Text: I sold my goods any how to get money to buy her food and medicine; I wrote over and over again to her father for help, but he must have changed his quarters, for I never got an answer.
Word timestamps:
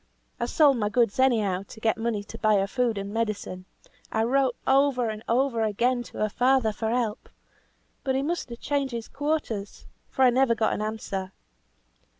I 0.39 0.47
sold 0.47 0.77
my 0.77 0.89
goods 0.89 1.19
any 1.19 1.41
how 1.41 1.61
to 1.61 1.79
get 1.79 1.95
money 1.95 2.23
to 2.23 2.37
buy 2.39 2.55
her 2.55 2.65
food 2.65 2.97
and 2.97 3.13
medicine; 3.13 3.65
I 4.11 4.23
wrote 4.23 4.55
over 4.65 5.09
and 5.11 5.21
over 5.29 5.61
again 5.61 6.01
to 6.01 6.17
her 6.17 6.29
father 6.29 6.71
for 6.73 6.89
help, 6.89 7.29
but 8.03 8.15
he 8.15 8.23
must 8.23 8.49
have 8.49 8.59
changed 8.59 8.93
his 8.93 9.07
quarters, 9.07 9.85
for 10.09 10.23
I 10.25 10.31
never 10.31 10.55
got 10.55 10.73
an 10.73 10.81
answer. 10.81 11.33